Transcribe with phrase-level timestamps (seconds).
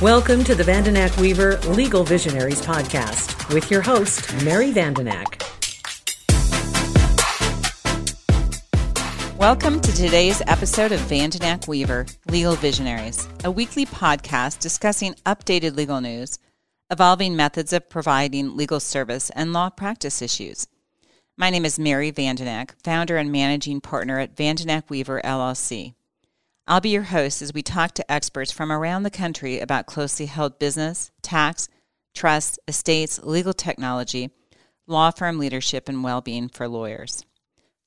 [0.00, 5.42] Welcome to the Vandenack Weaver Legal Visionaries podcast with your host, Mary Vandenack.
[9.36, 16.00] Welcome to today's episode of Vandenack Weaver Legal Visionaries, a weekly podcast discussing updated legal
[16.00, 16.38] news,
[16.90, 20.66] evolving methods of providing legal service, and law practice issues.
[21.36, 25.92] My name is Mary Vandenack, founder and managing partner at Vandenack Weaver LLC.
[26.70, 30.26] I'll be your host as we talk to experts from around the country about closely
[30.26, 31.68] held business, tax,
[32.14, 34.30] trust, estates, legal technology,
[34.86, 37.24] law firm leadership, and well being for lawyers.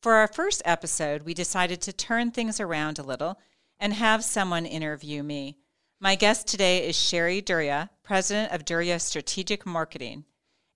[0.02, 3.40] For our first episode, we decided to turn things around a little
[3.80, 5.56] and have someone interview me.
[6.02, 10.26] My guest today is Sherry Duria, president of Duria Strategic Marketing,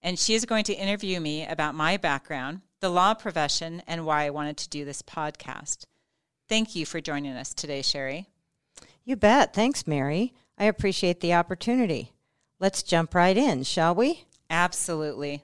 [0.02, 4.24] and she is going to interview me about my background, the law profession, and why
[4.24, 5.84] I wanted to do this podcast.
[6.48, 8.28] Thank you for joining us today, Sherry.
[9.04, 9.54] You bet.
[9.54, 10.34] Thanks, Mary.
[10.58, 12.14] I appreciate the opportunity.
[12.60, 14.26] Let's jump right in, shall we?
[14.50, 15.44] Absolutely.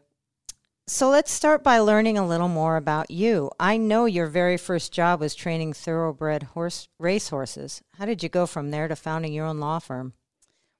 [0.88, 3.52] So let's start by learning a little more about you.
[3.59, 7.81] I know your very first job was training thoroughbred horse race horses.
[7.97, 10.14] How did you go from there to founding your own law firm?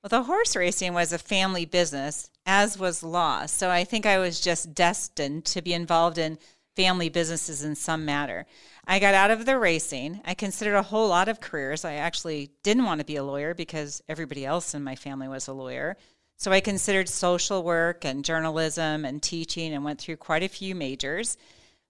[0.02, 3.46] Well, the horse racing was a family business, as was law.
[3.46, 6.38] So I think I was just destined to be involved in
[6.76, 8.46] family businesses in some matter.
[8.86, 10.22] I got out of the racing.
[10.26, 11.86] I considered a whole lot of careers.
[11.86, 15.48] I actually didn't want to be a lawyer because everybody else in my family was
[15.48, 15.98] a lawyer.
[16.38, 20.76] So I considered social work and journalism and teaching and went through quite a few
[20.76, 21.38] majors.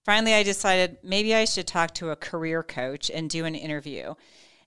[0.05, 4.13] Finally, I decided maybe I should talk to a career coach and do an interview.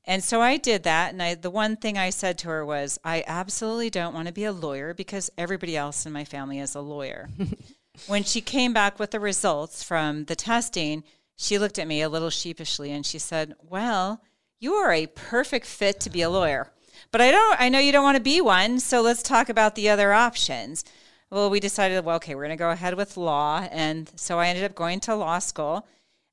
[0.04, 1.12] And so I did that.
[1.12, 4.34] And I, the one thing I said to her was, I absolutely don't want to
[4.34, 7.28] be a lawyer because everybody else in my family is a lawyer.
[8.06, 11.04] when she came back with the results from the testing,
[11.36, 14.22] she looked at me a little sheepishly and she said, Well,
[14.58, 16.72] you are a perfect fit to be a lawyer.
[17.10, 19.74] But I don't I know you don't want to be one, so let's talk about
[19.74, 20.84] the other options.
[21.30, 23.66] Well, we decided, well, okay, we're going to go ahead with law.
[23.72, 25.86] And so I ended up going to law school.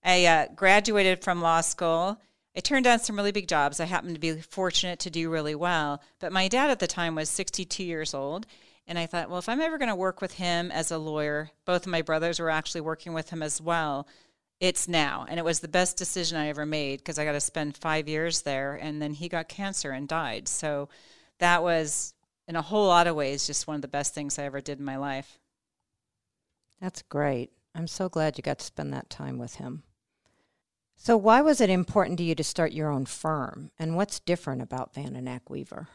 [0.03, 2.19] I uh, graduated from law school
[2.55, 3.79] I turned down some really big jobs.
[3.79, 6.01] I happened to be fortunate to do really well.
[6.19, 8.45] But my dad at the time was 62 years old.
[8.87, 11.51] And I thought, well, if I'm ever going to work with him as a lawyer,
[11.65, 14.07] both of my brothers were actually working with him as well.
[14.59, 15.25] It's now.
[15.29, 18.07] And it was the best decision I ever made because I got to spend five
[18.07, 18.75] years there.
[18.75, 20.47] And then he got cancer and died.
[20.47, 20.89] So
[21.39, 22.13] that was,
[22.47, 24.79] in a whole lot of ways, just one of the best things I ever did
[24.79, 25.39] in my life.
[26.81, 27.51] That's great.
[27.73, 29.83] I'm so glad you got to spend that time with him.
[30.95, 33.71] So, why was it important to you to start your own firm?
[33.79, 35.87] And what's different about Vandenack Weaver?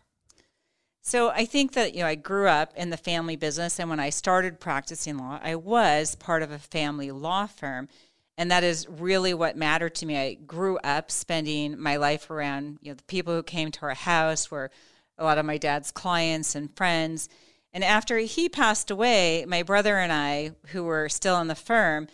[1.09, 3.81] So, I think that, you know, I grew up in the family business.
[3.81, 7.89] And when I started practicing law, I was part of a family law firm.
[8.37, 10.19] And that is really what mattered to me.
[10.19, 13.95] I grew up spending my life around, you know, the people who came to our
[13.95, 14.71] house were
[15.17, 17.31] a lot of my dad's clients and friends.
[17.73, 22.09] And after he passed away, my brother and I, who were still in the firm,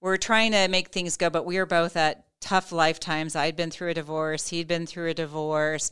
[0.00, 3.36] were trying to make things go, but we were both at tough lifetimes.
[3.36, 5.90] I'd been through a divorce, he'd been through a divorce.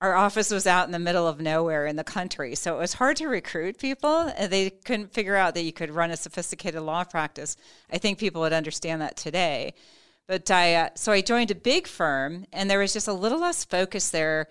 [0.00, 2.94] Our office was out in the middle of nowhere in the country, so it was
[2.94, 4.32] hard to recruit people.
[4.48, 7.56] They couldn't figure out that you could run a sophisticated law practice.
[7.92, 9.74] I think people would understand that today.
[10.26, 13.40] But I, uh, so I joined a big firm, and there was just a little
[13.40, 14.46] less focus there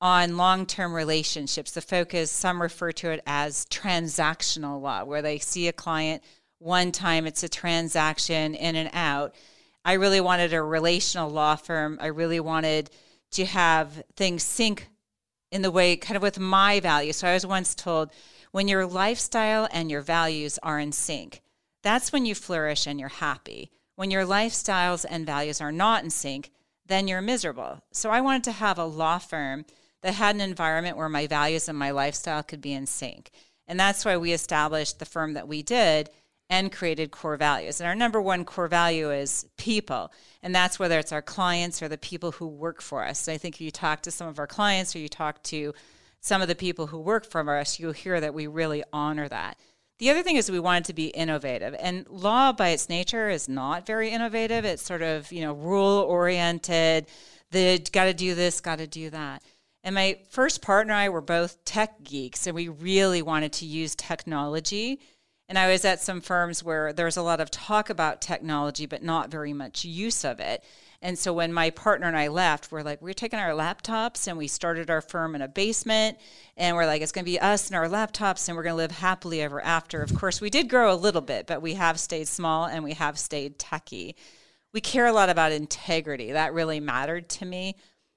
[0.00, 1.72] on long term relationships.
[1.72, 6.22] The focus, some refer to it as transactional law, where they see a client
[6.58, 9.34] one time, it's a transaction in and out
[9.84, 11.98] I really wanted a relational law firm.
[12.00, 12.90] I really wanted
[13.32, 14.88] to have things sync
[15.54, 17.16] in the way kind of with my values.
[17.16, 18.10] So I was once told
[18.50, 21.42] when your lifestyle and your values are in sync,
[21.80, 23.70] that's when you flourish and you're happy.
[23.94, 26.50] When your lifestyles and values are not in sync,
[26.86, 27.82] then you're miserable.
[27.92, 29.64] So I wanted to have a law firm
[30.02, 33.30] that had an environment where my values and my lifestyle could be in sync.
[33.68, 36.10] And that's why we established the firm that we did
[36.50, 37.80] and created core values.
[37.80, 40.12] And our number one core value is people.
[40.42, 43.26] And that's whether it's our clients or the people who work for us.
[43.26, 45.72] And I think if you talk to some of our clients or you talk to
[46.20, 49.58] some of the people who work for us, you'll hear that we really honor that.
[49.98, 51.74] The other thing is we wanted to be innovative.
[51.78, 54.64] And law by its nature is not very innovative.
[54.64, 57.06] It's sort of, you know, rule oriented.
[57.52, 59.42] The got to do this, got to do that.
[59.84, 63.66] And my first partner and I were both tech geeks, and we really wanted to
[63.66, 64.98] use technology
[65.48, 68.86] and I was at some firms where there was a lot of talk about technology,
[68.86, 70.64] but not very much use of it.
[71.02, 74.38] And so when my partner and I left, we're like, we're taking our laptops and
[74.38, 76.16] we started our firm in a basement.
[76.56, 78.78] And we're like, it's going to be us and our laptops and we're going to
[78.78, 80.00] live happily ever after.
[80.00, 82.94] Of course, we did grow a little bit, but we have stayed small and we
[82.94, 84.16] have stayed techy.
[84.72, 86.32] We care a lot about integrity.
[86.32, 87.76] That really mattered to me.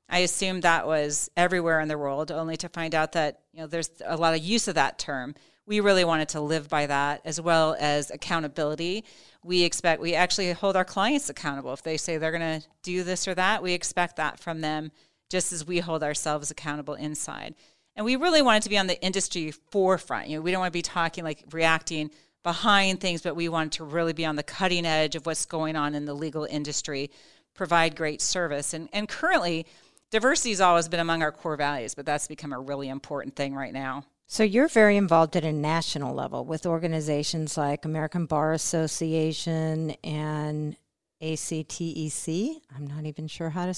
[0.10, 3.68] I assumed that was everywhere in the world, only to find out that you know
[3.68, 5.36] there's a lot of use of that term.
[5.68, 9.04] We really wanted to live by that as well as accountability.
[9.44, 13.04] We expect we actually hold our clients accountable if they say they're going to do
[13.04, 13.62] this or that.
[13.62, 14.92] We expect that from them,
[15.30, 17.54] just as we hold ourselves accountable inside.
[17.98, 20.30] And we really wanted to be on the industry forefront.
[20.30, 22.12] You know, we don't want to be talking like reacting
[22.44, 25.76] behind things, but we wanted to really be on the cutting edge of what's going
[25.76, 27.12] on in the legal industry,
[27.54, 28.74] provide great service.
[28.74, 29.66] And and currently
[30.12, 33.54] diversity has always been among our core values, but that's become a really important thing
[33.54, 34.06] right now.
[34.30, 40.76] So you're very involved at a national level with organizations like American Bar Association and
[41.22, 42.58] ACTEC.
[42.76, 43.74] I'm not even sure how to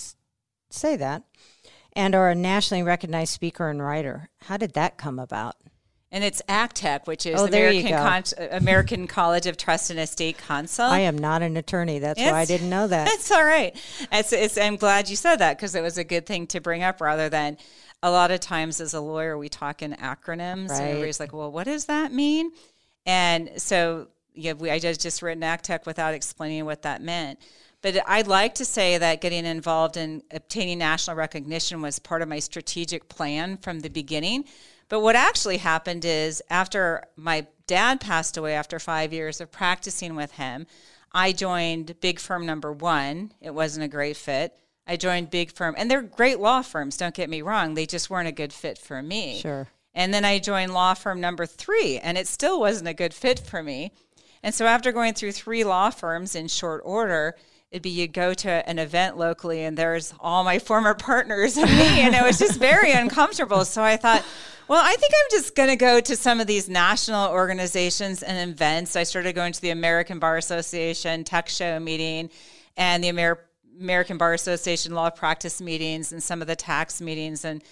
[0.71, 1.23] say that.
[1.93, 4.29] And are a nationally recognized speaker and writer.
[4.41, 5.55] How did that come about?
[6.11, 10.85] and it's ACTEC, which is oh, American, Con- American College of Trust and Estate Counsel.
[10.85, 11.99] I am not an attorney.
[11.99, 13.05] That's it's, why I didn't know that.
[13.09, 13.75] That's all right.
[14.11, 16.81] It's, it's, I'm glad you said that because it was a good thing to bring
[16.81, 17.57] up rather than
[18.01, 20.69] a lot of times as a lawyer, we talk in acronyms.
[20.69, 20.79] Right.
[20.79, 22.51] And everybody's like, well, what does that mean?
[23.05, 27.39] And so yeah, we, I just, just written ACTEC without explaining what that meant.
[27.81, 32.27] But I'd like to say that getting involved in obtaining national recognition was part of
[32.27, 34.45] my strategic plan from the beginning
[34.89, 40.15] but what actually happened is after my dad passed away after five years of practicing
[40.15, 40.65] with him,
[41.11, 43.31] I joined big firm number one.
[43.39, 44.57] It wasn't a great fit.
[44.89, 47.75] I joined big firm, and they're great law firms, don't get me wrong.
[47.75, 49.39] They just weren't a good fit for me.
[49.39, 49.67] Sure.
[49.93, 53.39] And then I joined law firm number three, and it still wasn't a good fit
[53.39, 53.91] for me.
[54.41, 57.35] And so after going through three law firms in short order,
[57.69, 61.69] it'd be you go to an event locally and there's all my former partners and
[61.69, 63.65] me, and it was just very uncomfortable.
[63.65, 64.23] So I thought,
[64.67, 68.49] well, I think I'm just going to go to some of these national organizations and
[68.49, 68.95] events.
[68.95, 72.31] I started going to the American Bar Association tech show meeting
[72.77, 73.48] and the Amer-
[73.79, 77.63] American Bar Association law practice meetings and some of the tax meetings and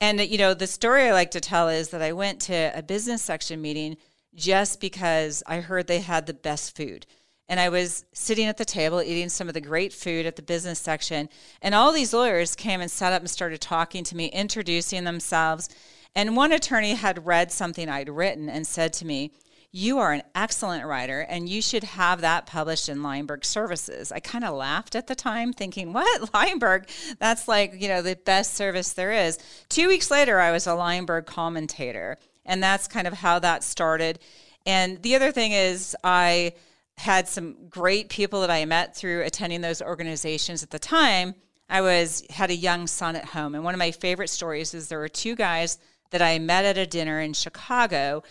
[0.00, 2.82] and you know the story I like to tell is that I went to a
[2.82, 3.96] business section meeting
[4.34, 7.06] just because I heard they had the best food.
[7.48, 10.42] And I was sitting at the table eating some of the great food at the
[10.42, 11.28] business section.
[11.62, 15.68] And all these lawyers came and sat up and started talking to me, introducing themselves.
[16.14, 19.32] And one attorney had read something I'd written and said to me,
[19.70, 24.10] You are an excellent writer, and you should have that published in Leimberg Services.
[24.10, 26.22] I kind of laughed at the time, thinking, What?
[26.32, 26.88] Leimberg?
[27.18, 29.38] That's like, you know, the best service there is.
[29.68, 32.16] Two weeks later, I was a Leimberg commentator,
[32.46, 34.20] and that's kind of how that started.
[34.64, 36.54] And the other thing is, I
[36.96, 41.34] had some great people that I met through attending those organizations at the time.
[41.68, 44.88] I was had a young son at home, and one of my favorite stories is
[44.88, 45.78] there were two guys
[46.10, 48.22] that I met at a dinner in Chicago,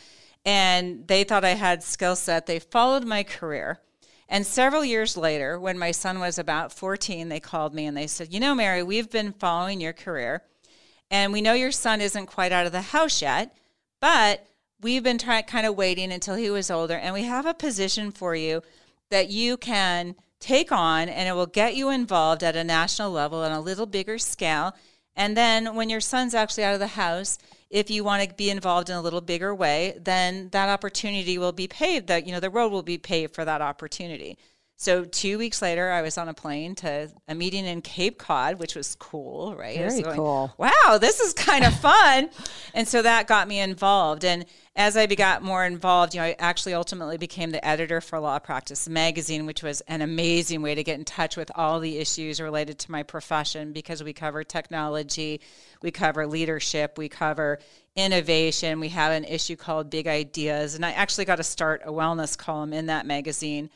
[0.47, 2.45] and they thought I had skill set.
[2.45, 3.81] They followed my career.
[4.29, 8.07] And several years later, when my son was about 14, they called me and they
[8.07, 10.43] said, You know, Mary, we've been following your career,
[11.11, 13.57] and we know your son isn't quite out of the house yet,
[13.99, 14.47] but
[14.81, 18.33] we've been kind of waiting until he was older, and we have a position for
[18.33, 18.61] you
[19.09, 23.39] that you can take on, and it will get you involved at a national level
[23.39, 24.73] on a little bigger scale.
[25.17, 28.51] And then when your son's actually out of the house, if you want to be
[28.51, 32.07] involved in a little bigger way, then that opportunity will be paved.
[32.07, 34.37] That you know the road will be paved for that opportunity.
[34.79, 38.59] So two weeks later, I was on a plane to a meeting in Cape Cod,
[38.59, 39.75] which was cool, right?
[39.75, 40.53] Very going, cool.
[40.55, 42.29] Wow, this is kind of fun,
[42.75, 44.23] and so that got me involved.
[44.23, 48.19] And as I got more involved, you know, I actually ultimately became the editor for
[48.19, 51.97] Law Practice Magazine, which was an amazing way to get in touch with all the
[51.97, 55.41] issues related to my profession because we cover technology,
[55.81, 57.57] we cover leadership, we cover
[57.95, 58.79] innovation.
[58.79, 62.37] We have an issue called Big Ideas, and I actually got to start a wellness
[62.37, 63.71] column in that magazine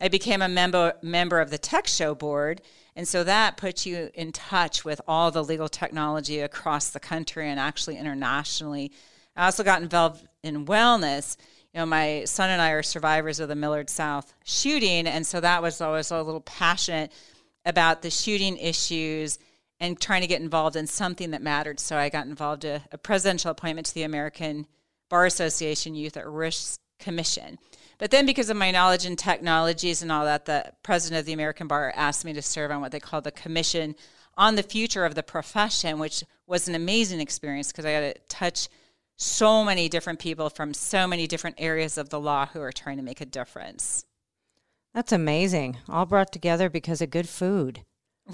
[0.00, 2.60] I became a member member of the Tech Show board,
[2.94, 7.48] and so that puts you in touch with all the legal technology across the country
[7.48, 8.92] and actually internationally.
[9.34, 11.36] I also got involved in wellness.
[11.72, 15.40] You know, my son and I are survivors of the Millard South shooting, and so
[15.40, 17.12] that was always a little passionate
[17.64, 19.38] about the shooting issues
[19.80, 21.80] and trying to get involved in something that mattered.
[21.80, 24.66] So I got involved in a, a presidential appointment to the American
[25.10, 27.58] Bar Association Youth at Risk Commission.
[27.98, 31.32] But then, because of my knowledge in technologies and all that, the president of the
[31.32, 33.94] American Bar asked me to serve on what they call the Commission
[34.36, 38.14] on the Future of the Profession, which was an amazing experience because I got to
[38.28, 38.68] touch
[39.16, 42.98] so many different people from so many different areas of the law who are trying
[42.98, 44.04] to make a difference.
[44.92, 45.78] That's amazing.
[45.88, 47.80] All brought together because of good food.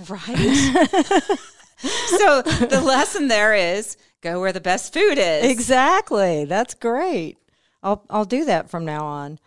[0.08, 0.20] Right.
[1.76, 5.44] so the lesson there is go where the best food is.
[5.44, 6.44] Exactly.
[6.44, 7.38] That's great.
[7.82, 9.38] I'll I'll do that from now on.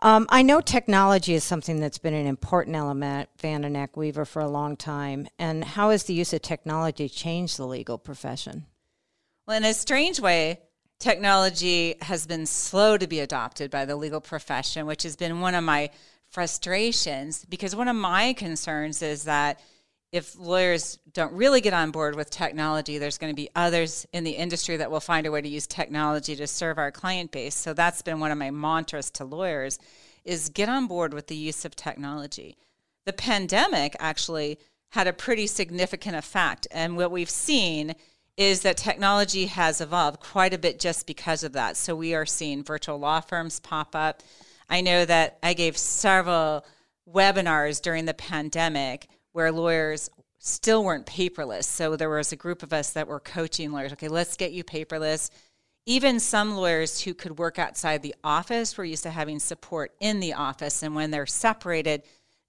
[0.00, 4.40] Um, I know technology is something that's been an important element at Ack Weaver for
[4.40, 5.26] a long time.
[5.38, 8.66] And how has the use of technology changed the legal profession?
[9.46, 10.60] Well, in a strange way,
[11.00, 15.54] technology has been slow to be adopted by the legal profession, which has been one
[15.54, 15.90] of my
[16.28, 19.60] frustrations because one of my concerns is that
[20.10, 24.24] if lawyers don't really get on board with technology, there's going to be others in
[24.24, 27.54] the industry that will find a way to use technology to serve our client base.
[27.54, 29.78] So that's been one of my mantras to lawyers
[30.24, 32.56] is get on board with the use of technology.
[33.04, 34.58] The pandemic actually
[34.90, 37.94] had a pretty significant effect and what we've seen
[38.38, 41.76] is that technology has evolved quite a bit just because of that.
[41.76, 44.22] So we are seeing virtual law firms pop up.
[44.70, 46.64] I know that I gave several
[47.12, 51.64] webinars during the pandemic where lawyers still weren't paperless.
[51.64, 53.92] So there was a group of us that were coaching lawyers.
[53.92, 55.30] Okay, let's get you paperless.
[55.86, 60.20] Even some lawyers who could work outside the office were used to having support in
[60.20, 60.82] the office.
[60.82, 62.02] And when they're separated,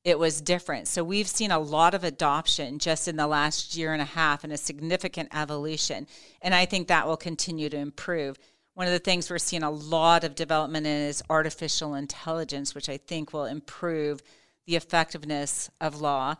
[0.03, 0.88] it was different.
[0.88, 4.43] So we've seen a lot of adoption just in the last year and a half
[4.43, 6.07] and a significant evolution.
[6.41, 8.38] And I think that will continue to improve.
[8.75, 12.88] One of the things we're seeing a lot of development in is artificial intelligence, which
[12.88, 14.21] I think will improve
[14.65, 16.36] the effectiveness of law.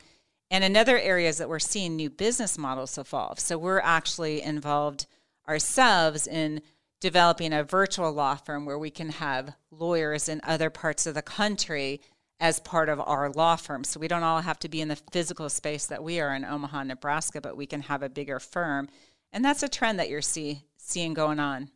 [0.52, 3.40] And another area is that we're seeing new business models evolve.
[3.40, 5.06] So we're actually involved
[5.48, 6.62] ourselves in
[7.00, 11.22] developing a virtual law firm where we can have lawyers in other parts of the
[11.22, 12.02] country
[12.40, 13.84] as part of our law firm.
[13.84, 16.46] So we don't all have to be in the physical space that we are in
[16.46, 18.88] Omaha, Nebraska, but we can have a bigger firm.
[19.32, 21.70] And that's a trend that you're see, seeing going on.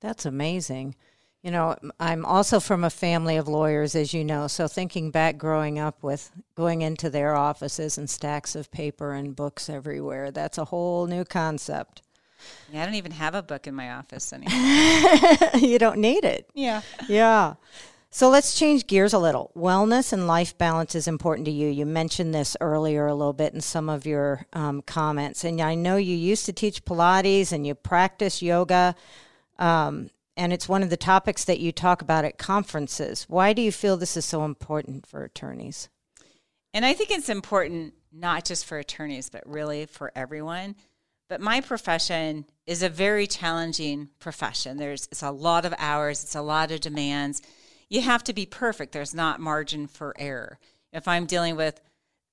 [0.00, 0.94] That's amazing.
[1.42, 4.46] You know, I'm also from a family of lawyers, as you know.
[4.46, 9.34] So thinking back growing up with going into their offices and stacks of paper and
[9.34, 12.02] books everywhere, that's a whole new concept.
[12.70, 15.50] Yeah, I don't even have a book in my office anymore.
[15.56, 16.48] you don't need it.
[16.52, 16.82] Yeah.
[17.08, 17.54] Yeah.
[18.10, 19.52] So let's change gears a little.
[19.56, 21.68] Wellness and life balance is important to you.
[21.68, 25.44] You mentioned this earlier a little bit in some of your um, comments.
[25.44, 28.96] And I know you used to teach Pilates and you practice yoga.
[29.60, 33.26] Um, and it's one of the topics that you talk about at conferences.
[33.28, 35.90] Why do you feel this is so important for attorneys?
[36.72, 40.76] And I think it's important not just for attorneys, but really for everyone.
[41.28, 44.78] But my profession is a very challenging profession.
[44.78, 47.42] There's it's a lot of hours, it's a lot of demands.
[47.90, 48.92] You have to be perfect.
[48.92, 50.58] There's not margin for error.
[50.90, 51.82] If I'm dealing with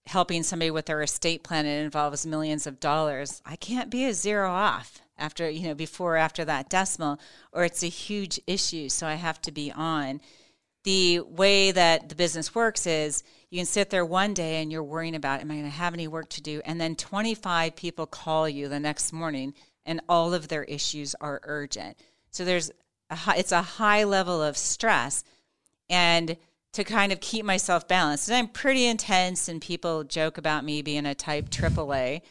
[0.06, 4.14] helping somebody with their estate plan it involves millions of dollars, I can't be a
[4.14, 7.20] zero off after you know before or after that decimal
[7.52, 10.22] or it's a huge issue so i have to be on.
[10.84, 14.84] The way that the business works is you can sit there one day and you're
[14.84, 16.62] worrying about am i going to have any work to do?
[16.64, 19.54] And then 25 people call you the next morning
[19.86, 21.98] and all of their issues are urgent.
[22.30, 22.72] So there's
[23.10, 25.24] a high, it's a high level of stress.
[25.90, 26.38] And
[26.74, 30.84] to kind of keep myself balanced and i'm pretty intense and people joke about me
[30.84, 32.22] being a type aaa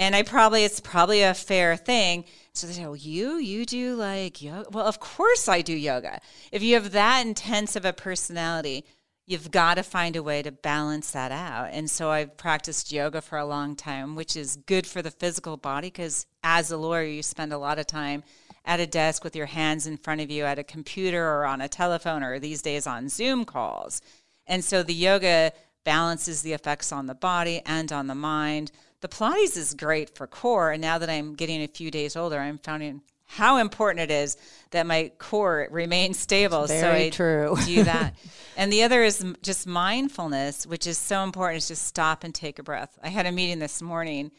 [0.00, 2.24] and I probably it's probably a fair thing.
[2.54, 6.20] So they say, "Oh, you you do like yoga?" Well, of course I do yoga.
[6.50, 8.84] If you have that intense of a personality,
[9.26, 11.68] you've got to find a way to balance that out.
[11.72, 15.56] And so I've practiced yoga for a long time, which is good for the physical
[15.58, 18.24] body because as a lawyer, you spend a lot of time
[18.64, 21.60] at a desk with your hands in front of you at a computer or on
[21.60, 24.00] a telephone or these days on Zoom calls.
[24.46, 25.52] And so the yoga
[25.84, 30.26] balances the effects on the body and on the mind the Pilates is great for
[30.26, 30.72] core.
[30.72, 34.36] And now that I'm getting a few days older, I'm finding how important it is
[34.72, 36.66] that my core remains stable.
[36.66, 37.56] Very so I true.
[37.64, 38.16] do that.
[38.56, 41.58] and the other is just mindfulness, which is so important.
[41.58, 42.98] Is just stop and take a breath.
[43.02, 44.32] I had a meeting this morning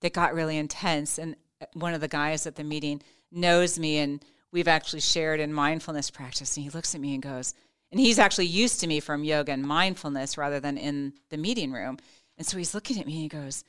[0.00, 3.98] that got really intense, and uh, one of the guys at the meeting knows me,
[3.98, 6.56] and we've actually shared in mindfulness practice.
[6.56, 7.54] And he looks at me and goes,
[7.92, 11.70] and he's actually used to me from yoga and mindfulness rather than in the meeting
[11.70, 11.98] room.
[12.38, 13.64] And so he's looking at me and he goes,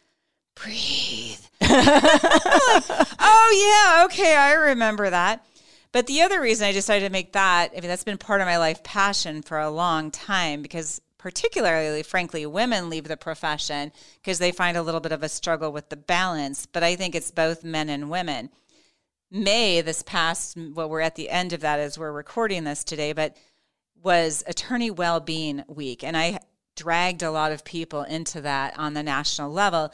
[0.61, 1.39] breathe.
[1.61, 5.45] oh, yeah, okay, I remember that.
[5.91, 8.47] But the other reason I decided to make that, I mean, that's been part of
[8.47, 14.37] my life passion for a long time because, particularly, frankly, women leave the profession because
[14.37, 16.65] they find a little bit of a struggle with the balance.
[16.67, 18.49] But I think it's both men and women.
[19.31, 23.13] May, this past, well, we're at the end of that as we're recording this today,
[23.13, 23.35] but
[24.01, 26.03] was Attorney Well-Being Week.
[26.03, 26.39] And I
[26.75, 29.91] dragged a lot of people into that on the national level.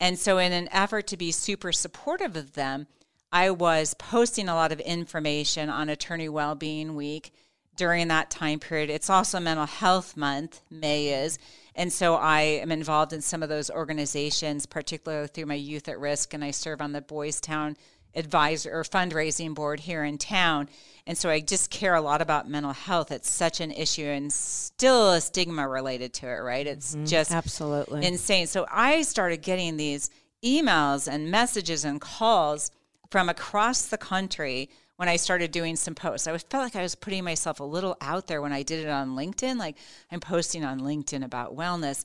[0.00, 2.86] And so, in an effort to be super supportive of them,
[3.32, 7.32] I was posting a lot of information on Attorney Wellbeing Week
[7.76, 8.90] during that time period.
[8.90, 11.38] It's also Mental Health Month, May is.
[11.74, 16.00] And so I am involved in some of those organizations, particularly through my Youth at
[16.00, 17.76] Risk, and I serve on the Boys Town
[18.14, 20.68] advisor or fundraising board here in town.
[21.06, 23.10] And so I just care a lot about mental health.
[23.10, 26.66] It's such an issue and still a stigma related to it, right?
[26.66, 27.06] It's mm-hmm.
[27.06, 28.46] just absolutely insane.
[28.46, 30.10] So I started getting these
[30.44, 32.70] emails and messages and calls
[33.10, 36.26] from across the country when I started doing some posts.
[36.26, 38.90] I felt like I was putting myself a little out there when I did it
[38.90, 39.56] on LinkedIn.
[39.56, 39.76] Like
[40.10, 42.04] I'm posting on LinkedIn about wellness.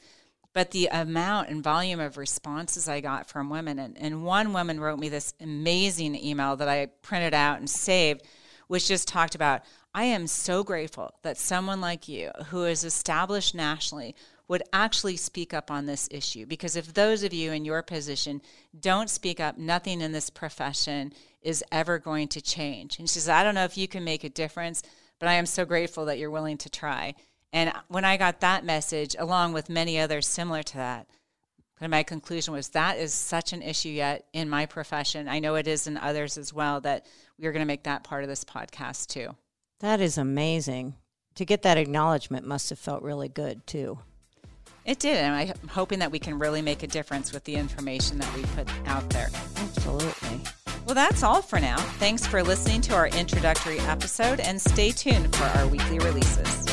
[0.53, 4.79] But the amount and volume of responses I got from women, and, and one woman
[4.79, 8.21] wrote me this amazing email that I printed out and saved,
[8.67, 9.63] which just talked about
[9.95, 14.15] I am so grateful that someone like you, who is established nationally,
[14.47, 16.45] would actually speak up on this issue.
[16.45, 18.41] Because if those of you in your position
[18.79, 22.97] don't speak up, nothing in this profession is ever going to change.
[22.99, 24.81] And she says, I don't know if you can make a difference,
[25.19, 27.13] but I am so grateful that you're willing to try.
[27.53, 31.07] And when I got that message, along with many others similar to that,
[31.79, 35.27] my conclusion was that is such an issue yet in my profession.
[35.27, 37.05] I know it is in others as well that
[37.37, 39.35] we are going to make that part of this podcast too.
[39.81, 40.95] That is amazing.
[41.35, 43.99] To get that acknowledgement must have felt really good too.
[44.85, 48.17] It did, and I'm hoping that we can really make a difference with the information
[48.19, 49.29] that we put out there.
[49.57, 50.41] Absolutely.
[50.85, 51.77] Well, that's all for now.
[51.77, 56.72] Thanks for listening to our introductory episode and stay tuned for our weekly releases.